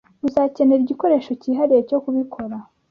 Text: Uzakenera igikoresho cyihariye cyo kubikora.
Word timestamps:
Uzakenera 0.27 0.81
igikoresho 0.83 1.31
cyihariye 1.41 1.81
cyo 1.89 1.97
kubikora. 2.03 2.55